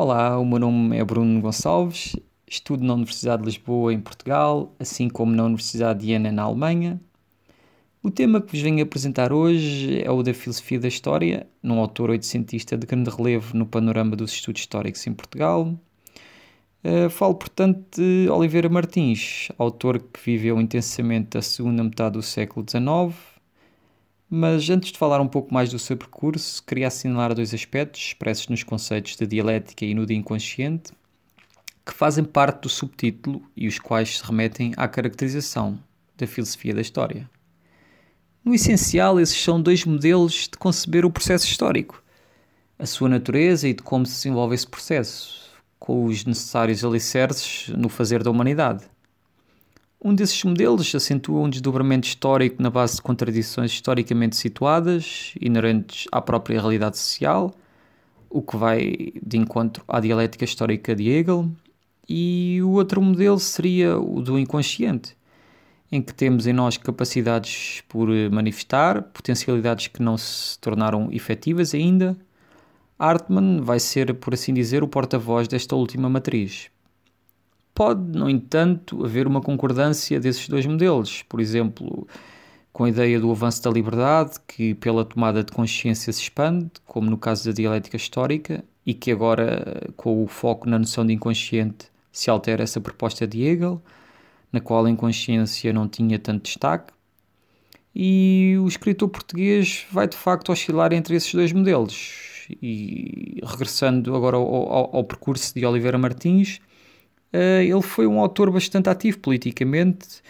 [0.00, 2.14] Olá, o meu nome é Bruno Gonçalves,
[2.46, 7.00] estudo na Universidade de Lisboa, em Portugal, assim como na Universidade de Jena, na Alemanha.
[8.00, 12.10] O tema que vos venho apresentar hoje é o da filosofia da história, num autor
[12.10, 15.76] oitocentista de grande relevo no panorama dos estudos históricos em Portugal.
[16.84, 22.64] Uh, falo, portanto, de Oliveira Martins, autor que viveu intensamente a segunda metade do século
[22.64, 23.37] XIX
[24.30, 28.48] mas antes de falar um pouco mais do seu percurso, queria assinalar dois aspectos expressos
[28.48, 30.92] nos conceitos da dialética e no de inconsciente,
[31.84, 35.78] que fazem parte do subtítulo e os quais se remetem à caracterização
[36.18, 37.28] da filosofia da história.
[38.44, 42.02] No essencial, esses são dois modelos de conceber o processo histórico,
[42.78, 47.88] a sua natureza e de como se desenvolve esse processo, com os necessários alicerces no
[47.88, 48.84] fazer da humanidade.
[50.00, 56.20] Um desses modelos acentua um desdobramento histórico na base de contradições historicamente situadas, inerentes à
[56.20, 57.52] própria realidade social,
[58.30, 61.50] o que vai de encontro à dialética histórica de Hegel,
[62.08, 65.16] e o outro modelo seria o do inconsciente,
[65.90, 72.16] em que temos em nós capacidades por manifestar, potencialidades que não se tornaram efetivas ainda.
[72.96, 76.70] Hartmann vai ser, por assim dizer, o porta-voz desta última matriz.
[77.78, 82.08] Pode, no entanto, haver uma concordância desses dois modelos, por exemplo,
[82.72, 87.08] com a ideia do avanço da liberdade, que pela tomada de consciência se expande, como
[87.08, 91.86] no caso da dialética histórica, e que agora, com o foco na noção de inconsciente,
[92.10, 93.80] se altera essa proposta de Hegel,
[94.52, 96.92] na qual a inconsciência não tinha tanto destaque.
[97.94, 102.48] E o escritor português vai de facto oscilar entre esses dois modelos.
[102.60, 106.60] E regressando agora ao, ao, ao percurso de Oliveira Martins,
[107.32, 110.22] ele foi um autor bastante ativo politicamente,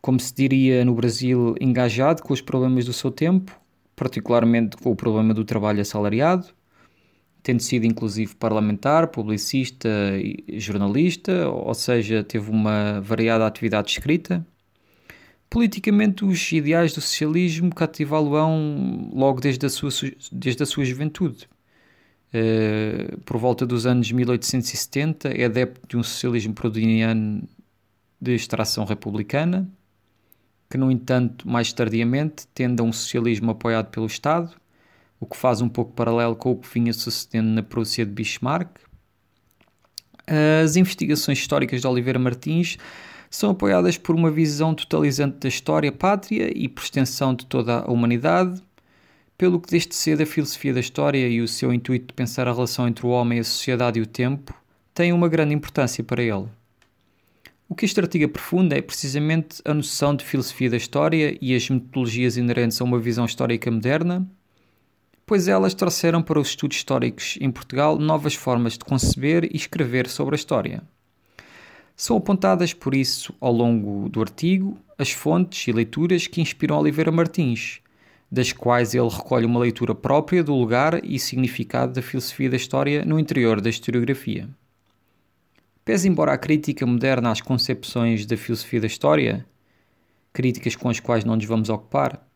[0.00, 3.58] como se diria no Brasil, engajado com os problemas do seu tempo,
[3.96, 6.48] particularmente com o problema do trabalho assalariado,
[7.42, 14.44] tendo sido inclusive parlamentar, publicista e jornalista, ou seja, teve uma variada atividade escrita.
[15.48, 19.90] Politicamente, os ideais do socialismo cativá-lo-ão logo desde a, sua,
[20.32, 21.48] desde a sua juventude.
[22.36, 27.48] Eh, por volta dos anos 1870, é adepto de um socialismo prodiniano
[28.20, 29.70] de extração republicana,
[30.68, 34.50] que, no entanto, mais tardiamente tende a um socialismo apoiado pelo Estado,
[35.20, 38.80] o que faz um pouco paralelo com o que vinha sucedendo na Prússia de Bismarck.
[40.64, 42.78] As investigações históricas de Oliveira Martins
[43.30, 47.90] são apoiadas por uma visão totalizante da história pátria e por extensão de toda a
[47.92, 48.60] humanidade,
[49.44, 52.52] pelo que desde cedo a filosofia da história e o seu intuito de pensar a
[52.54, 54.54] relação entre o homem, a sociedade e o tempo
[54.94, 56.46] têm uma grande importância para ele.
[57.68, 61.68] O que este artigo aprofunda é precisamente a noção de filosofia da história e as
[61.68, 64.26] metodologias inerentes a uma visão histórica moderna,
[65.26, 70.08] pois elas trouxeram para os estudos históricos em Portugal novas formas de conceber e escrever
[70.08, 70.82] sobre a história.
[71.94, 77.12] São apontadas, por isso, ao longo do artigo, as fontes e leituras que inspiram Oliveira
[77.12, 77.83] Martins,
[78.30, 83.04] das quais ele recolhe uma leitura própria do lugar e significado da filosofia da história
[83.04, 84.48] no interior da historiografia.
[85.84, 89.46] Pese embora a crítica moderna às concepções da filosofia da história,
[90.32, 92.26] críticas com as quais não nos vamos ocupar,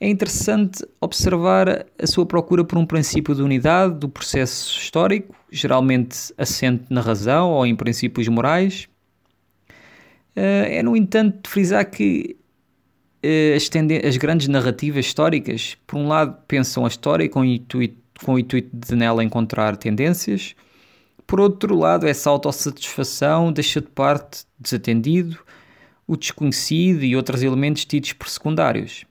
[0.00, 6.32] é interessante observar a sua procura por um princípio de unidade do processo histórico, geralmente
[6.38, 8.88] assente na razão ou em princípios morais.
[10.36, 12.37] Eh, é, no entanto, de frisar que
[13.22, 13.68] as,
[14.04, 18.38] as, grandes narrativas históricas, por um lado, pensam a história com o intuito, com o
[18.38, 20.54] intuito de nela encontrar tendências,
[21.28, 25.38] por outro lado, essa autossatisfação deixa de parte desatendido
[26.06, 29.04] o desconhecido e outros elementos tidos por secundários.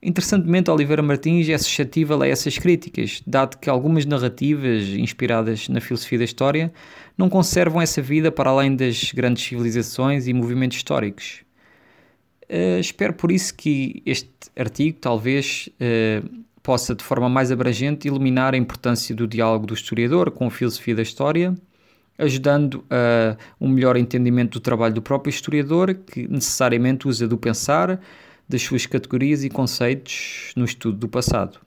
[0.00, 6.18] Interessantemente, Oliveira Martins é suscetível a essas críticas, dado que algumas narrativas inspiradas na filosofia
[6.18, 6.72] da história
[7.18, 11.40] não conservam essa vida para além das grandes civilizações e movimentos históricos.
[12.50, 14.28] Uh, espero por isso que este
[14.58, 16.28] artigo talvez uh,
[16.60, 20.96] possa, de forma mais abrangente, iluminar a importância do diálogo do historiador com a filosofia
[20.96, 21.54] da história,
[22.18, 28.00] ajudando a um melhor entendimento do trabalho do próprio historiador, que necessariamente usa do pensar,
[28.48, 31.60] das suas categorias e conceitos no estudo do passado.